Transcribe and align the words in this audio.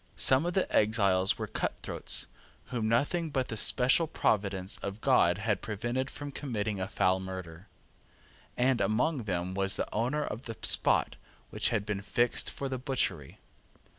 Some 0.17 0.47
of 0.47 0.53
the 0.55 0.65
exiles 0.75 1.37
were 1.37 1.45
cutthroats, 1.45 2.25
whom 2.69 2.89
nothing 2.89 3.29
but 3.29 3.49
the 3.49 3.55
special 3.55 4.07
providence 4.07 4.79
of 4.79 4.99
God 4.99 5.37
had 5.37 5.61
prevented 5.61 6.09
from 6.09 6.31
committing 6.31 6.79
a 6.81 6.87
foul 6.87 7.19
murder; 7.19 7.67
and 8.57 8.81
among 8.81 9.25
them 9.25 9.53
was 9.53 9.75
the 9.75 9.87
owner 9.93 10.23
of 10.23 10.45
the 10.45 10.57
spot 10.63 11.17
which 11.51 11.69
had 11.69 11.85
been 11.85 12.01
fixed 12.01 12.49
for 12.49 12.67
the 12.67 12.79
butchery. 12.79 13.37